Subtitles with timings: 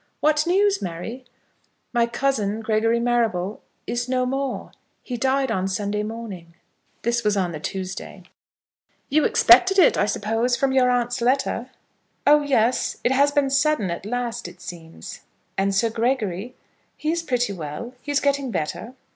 [0.19, 1.25] "What news, Mary?"
[1.93, 4.71] "My cousin, Gregory Marrable, is no more;
[5.03, 6.55] he died on Sunday morning."
[7.03, 8.23] This was on the Tuesday.
[9.09, 11.69] "You expected it, I suppose, from your aunt's letter?"
[12.25, 15.19] "Oh, yes; it has been sudden at last, it seems."
[15.55, 16.55] "And Sir Gregory?"
[16.97, 17.93] "He is pretty well.
[18.01, 18.95] He is getting better."